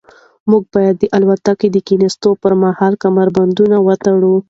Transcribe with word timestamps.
موږ 0.49 0.63
باید 0.73 0.95
د 0.99 1.03
الوتکې 1.15 1.67
د 1.71 1.77
کښېناستو 1.87 2.29
پر 2.41 2.53
مهال 2.63 2.93
کمربندونه 3.03 3.77
وتړو. 3.87 4.35